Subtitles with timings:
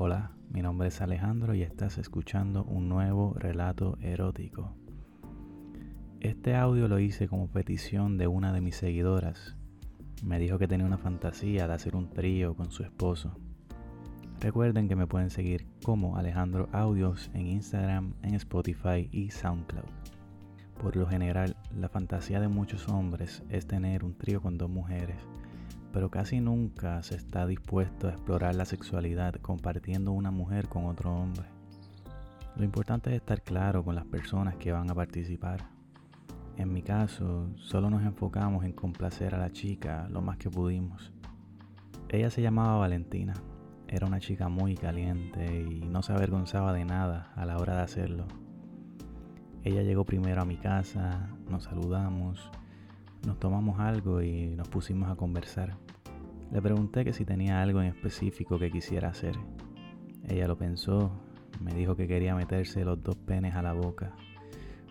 [0.00, 4.76] Hola, mi nombre es Alejandro y estás escuchando un nuevo relato erótico.
[6.20, 9.56] Este audio lo hice como petición de una de mis seguidoras.
[10.22, 13.36] Me dijo que tenía una fantasía de hacer un trío con su esposo.
[14.38, 19.90] Recuerden que me pueden seguir como Alejandro Audios en Instagram, en Spotify y SoundCloud.
[20.80, 25.16] Por lo general, la fantasía de muchos hombres es tener un trío con dos mujeres
[25.92, 31.14] pero casi nunca se está dispuesto a explorar la sexualidad compartiendo una mujer con otro
[31.14, 31.46] hombre.
[32.56, 35.68] Lo importante es estar claro con las personas que van a participar.
[36.56, 41.12] En mi caso, solo nos enfocamos en complacer a la chica lo más que pudimos.
[42.08, 43.34] Ella se llamaba Valentina,
[43.86, 47.82] era una chica muy caliente y no se avergonzaba de nada a la hora de
[47.82, 48.26] hacerlo.
[49.62, 52.50] Ella llegó primero a mi casa, nos saludamos,
[53.26, 55.76] nos tomamos algo y nos pusimos a conversar.
[56.50, 59.36] Le pregunté que si tenía algo en específico que quisiera hacer.
[60.26, 61.12] Ella lo pensó,
[61.60, 64.14] me dijo que quería meterse los dos penes a la boca.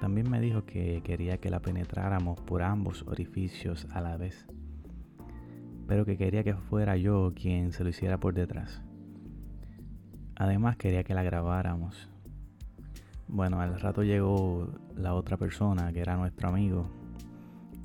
[0.00, 4.46] También me dijo que quería que la penetráramos por ambos orificios a la vez,
[5.86, 8.82] pero que quería que fuera yo quien se lo hiciera por detrás.
[10.36, 12.08] Además quería que la grabáramos.
[13.28, 16.88] Bueno, al rato llegó la otra persona, que era nuestro amigo,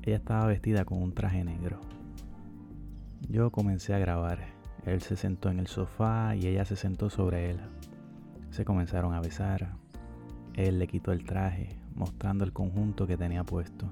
[0.06, 1.80] ella estaba vestida con un traje negro.
[3.28, 4.38] Yo comencé a grabar.
[4.84, 7.58] Él se sentó en el sofá y ella se sentó sobre él.
[8.50, 9.74] Se comenzaron a besar.
[10.54, 13.90] Él le quitó el traje, mostrando el conjunto que tenía puesto.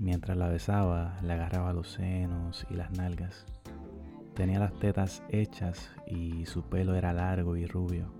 [0.00, 3.46] Mientras la besaba, le agarraba los senos y las nalgas.
[4.34, 8.12] Tenía las tetas hechas y su pelo era largo y rubio.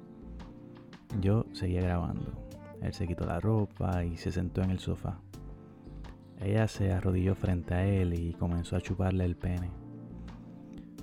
[1.21, 2.33] Yo seguía grabando.
[2.83, 5.19] Él se quitó la ropa y se sentó en el sofá.
[6.41, 9.71] Ella se arrodilló frente a él y comenzó a chuparle el pene.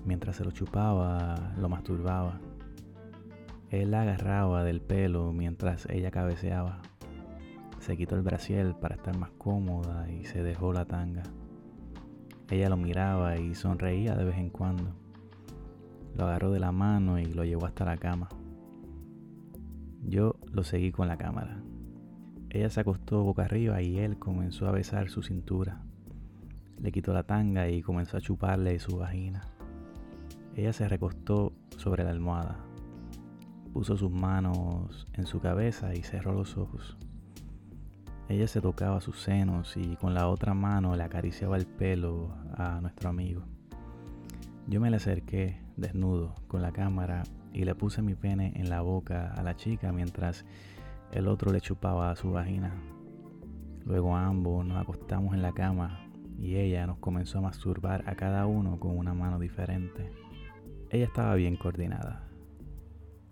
[0.03, 2.39] Mientras se lo chupaba, lo masturbaba.
[3.69, 6.81] Él la agarraba del pelo mientras ella cabeceaba.
[7.79, 11.23] Se quitó el brasiel para estar más cómoda y se dejó la tanga.
[12.49, 14.95] Ella lo miraba y sonreía de vez en cuando.
[16.15, 18.27] Lo agarró de la mano y lo llevó hasta la cama.
[20.01, 21.61] Yo lo seguí con la cámara.
[22.49, 25.81] Ella se acostó boca arriba y él comenzó a besar su cintura.
[26.79, 29.41] Le quitó la tanga y comenzó a chuparle su vagina.
[30.55, 32.57] Ella se recostó sobre la almohada.
[33.73, 36.97] Puso sus manos en su cabeza y cerró los ojos.
[38.29, 42.79] Ella se tocaba sus senos y con la otra mano le acariciaba el pelo a
[42.81, 43.43] nuestro amigo.
[44.67, 48.81] Yo me le acerqué desnudo con la cámara y le puse mi pene en la
[48.81, 50.43] boca a la chica mientras
[51.11, 52.73] el otro le chupaba su vagina.
[53.85, 56.07] Luego ambos nos acostamos en la cama
[56.37, 60.11] y ella nos comenzó a masturbar a cada uno con una mano diferente.
[60.89, 62.23] Ella estaba bien coordinada.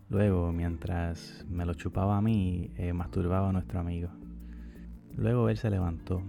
[0.10, 4.10] Luego, mientras me lo chupaba a mí, eh, masturbaba a nuestro amigo.
[5.16, 6.22] Luego él se levantó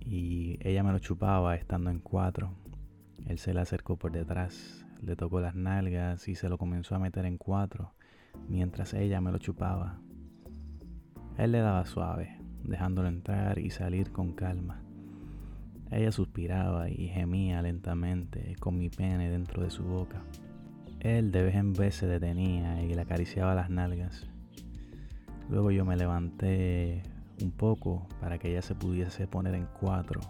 [0.00, 2.54] y ella me lo chupaba estando en cuatro.
[3.26, 6.98] Él se le acercó por detrás, le tocó las nalgas y se lo comenzó a
[6.98, 7.92] meter en cuatro
[8.48, 9.98] mientras ella me lo chupaba.
[11.38, 14.80] Él le daba suave, dejándolo entrar y salir con calma.
[15.90, 20.22] Ella suspiraba y gemía lentamente con mi pene dentro de su boca.
[21.00, 24.26] Él de vez en vez se detenía y le acariciaba las nalgas.
[25.48, 27.02] Luego yo me levanté
[27.42, 30.20] un poco para que ella se pudiese poner en cuatro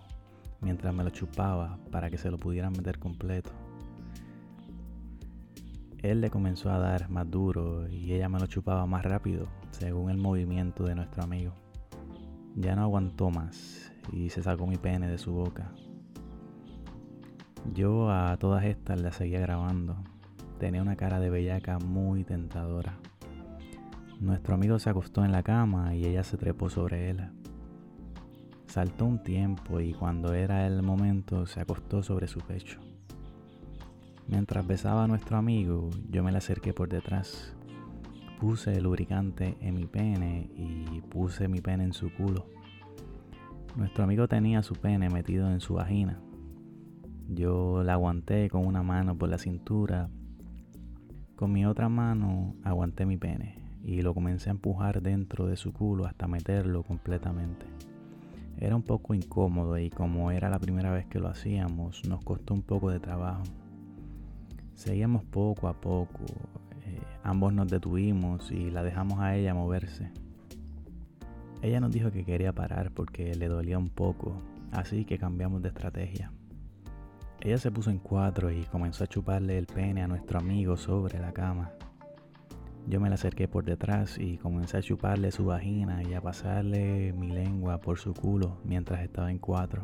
[0.60, 3.50] mientras me lo chupaba para que se lo pudieran meter completo.
[5.98, 10.10] Él le comenzó a dar más duro y ella me lo chupaba más rápido, según
[10.10, 11.52] el movimiento de nuestro amigo.
[12.54, 15.72] Ya no aguantó más y se sacó mi pene de su boca.
[17.74, 19.96] Yo a todas estas la seguía grabando.
[20.58, 22.98] Tenía una cara de bellaca muy tentadora.
[24.20, 27.28] Nuestro amigo se acostó en la cama y ella se trepó sobre él.
[28.66, 32.80] Saltó un tiempo y cuando era el momento se acostó sobre su pecho.
[34.26, 37.55] Mientras besaba a nuestro amigo, yo me le acerqué por detrás.
[38.40, 42.46] Puse el lubricante en mi pene y puse mi pene en su culo.
[43.76, 46.20] Nuestro amigo tenía su pene metido en su vagina.
[47.28, 50.08] Yo la aguanté con una mano por la cintura.
[51.34, 55.72] Con mi otra mano aguanté mi pene y lo comencé a empujar dentro de su
[55.72, 57.66] culo hasta meterlo completamente.
[58.58, 62.54] Era un poco incómodo y como era la primera vez que lo hacíamos, nos costó
[62.54, 63.44] un poco de trabajo.
[64.74, 66.24] Seguíamos poco a poco,
[67.22, 70.12] ambos nos detuvimos y la dejamos a ella moverse.
[71.62, 74.40] Ella nos dijo que quería parar porque le dolía un poco,
[74.72, 76.32] así que cambiamos de estrategia.
[77.40, 81.18] Ella se puso en cuatro y comenzó a chuparle el pene a nuestro amigo sobre
[81.18, 81.70] la cama.
[82.88, 87.12] Yo me la acerqué por detrás y comencé a chuparle su vagina y a pasarle
[87.12, 89.82] mi lengua por su culo mientras estaba en cuatro.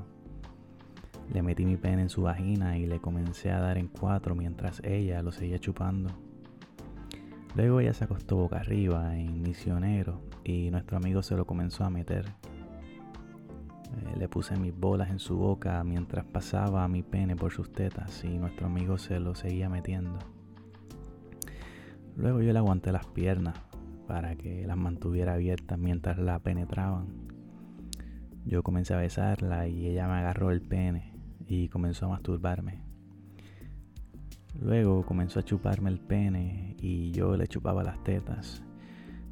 [1.32, 4.80] Le metí mi pene en su vagina y le comencé a dar en cuatro mientras
[4.84, 6.10] ella lo seguía chupando.
[7.54, 11.90] Luego ella se acostó boca arriba en misionero y nuestro amigo se lo comenzó a
[11.90, 12.24] meter.
[13.92, 18.24] Eh, le puse mis bolas en su boca mientras pasaba mi pene por sus tetas
[18.24, 20.18] y nuestro amigo se lo seguía metiendo.
[22.16, 23.54] Luego yo le aguanté las piernas
[24.06, 27.06] para que las mantuviera abiertas mientras la penetraban.
[28.46, 31.14] Yo comencé a besarla y ella me agarró el pene
[31.46, 32.91] y comenzó a masturbarme.
[34.60, 38.62] Luego comenzó a chuparme el pene y yo le chupaba las tetas.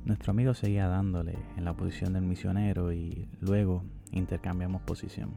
[0.04, 5.36] Nuestro amigo seguía dándole en la posición del misionero y luego intercambiamos posición.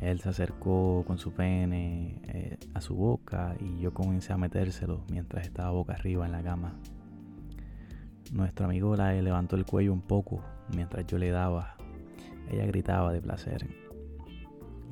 [0.00, 5.04] Él se acercó con su pene eh, a su boca y yo comencé a metérselo
[5.10, 6.74] mientras estaba boca arriba en la cama.
[8.32, 10.42] Nuestro amigo la levantó el cuello un poco
[10.74, 11.74] mientras yo le daba.
[12.50, 13.68] Ella gritaba de placer.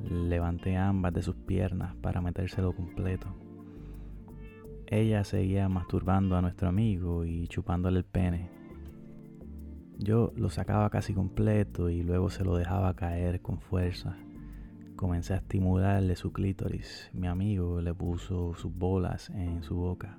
[0.09, 3.48] Levanté ambas de sus piernas para metérselo completo.
[4.91, 8.49] Ella seguía masturbando a nuestro amigo y chupándole el pene.
[9.99, 14.17] Yo lo sacaba casi completo y luego se lo dejaba caer con fuerza.
[14.95, 17.11] Comencé a estimularle su clítoris.
[17.13, 20.17] Mi amigo le puso sus bolas en su boca.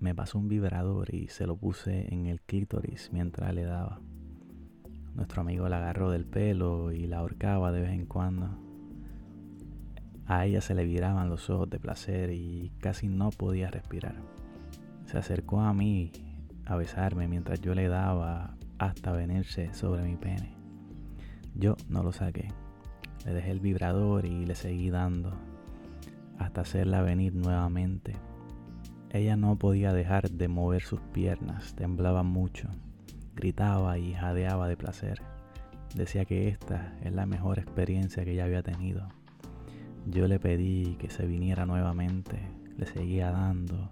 [0.00, 4.02] Me pasó un vibrador y se lo puse en el clítoris mientras le daba.
[5.14, 8.67] Nuestro amigo la agarró del pelo y la ahorcaba de vez en cuando.
[10.28, 14.16] A ella se le viraban los ojos de placer y casi no podía respirar.
[15.06, 16.12] Se acercó a mí
[16.66, 20.54] a besarme mientras yo le daba hasta venirse sobre mi pene.
[21.54, 22.48] Yo no lo saqué.
[23.24, 25.32] Le dejé el vibrador y le seguí dando
[26.38, 28.12] hasta hacerla venir nuevamente.
[29.10, 32.68] Ella no podía dejar de mover sus piernas, temblaba mucho,
[33.34, 35.22] gritaba y jadeaba de placer.
[35.94, 39.08] Decía que esta es la mejor experiencia que ella había tenido.
[40.10, 42.38] Yo le pedí que se viniera nuevamente,
[42.78, 43.90] le seguía dando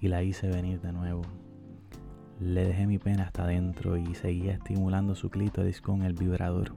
[0.00, 1.22] y la hice venir de nuevo.
[2.40, 6.72] Le dejé mi pena hasta adentro y seguía estimulando su clítoris con el vibrador.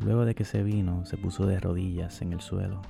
[0.00, 2.82] Luego de que se vino, se puso de rodillas en el suelo.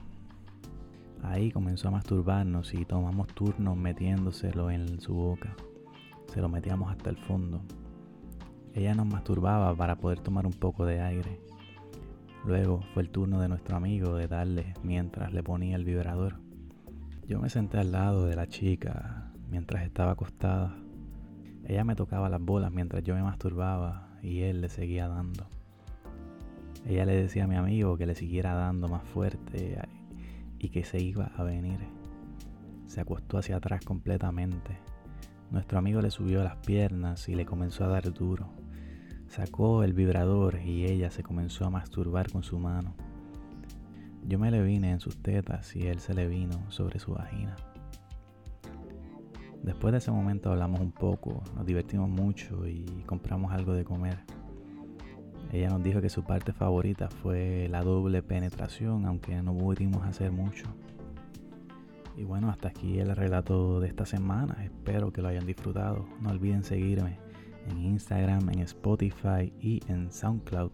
[1.23, 5.55] Ahí comenzó a masturbarnos y tomamos turnos metiéndoselo en su boca.
[6.27, 7.63] Se lo metíamos hasta el fondo.
[8.75, 11.41] Ella nos masturbaba para poder tomar un poco de aire.
[12.47, 16.41] Luego fue el turno de nuestro amigo de darle mientras le ponía el vibrador.
[17.27, 20.77] Yo me senté al lado de la chica mientras estaba acostada.
[21.65, 25.47] Ella me tocaba las bolas mientras yo me masturbaba y él le seguía dando.
[26.87, 29.79] Ella le decía a mi amigo que le siguiera dando más fuerte
[30.59, 31.79] y que se iba a venir.
[32.87, 34.79] Se acostó hacia atrás completamente.
[35.51, 38.64] Nuestro amigo le subió las piernas y le comenzó a dar duro.
[39.35, 42.95] Sacó el vibrador y ella se comenzó a masturbar con su mano.
[44.29, 47.57] Yo me le vine en sus tetas y él se le vino sobre su vagina.
[49.61, 54.21] Después de ese momento hablamos un poco, nos divertimos mucho y compramos algo de comer.
[55.53, 60.31] Ella nos dijo que su parte favorita fue la doble penetración, aunque no pudimos hacer
[60.31, 60.67] mucho.
[62.17, 64.63] Y bueno, hasta aquí el relato de esta semana.
[64.63, 66.07] Espero que lo hayan disfrutado.
[66.21, 67.24] No olviden seguirme
[67.71, 70.73] en Instagram, en Spotify y en SoundCloud.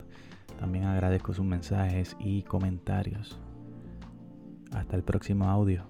[0.59, 3.39] También agradezco sus mensajes y comentarios.
[4.73, 5.90] Hasta el próximo audio.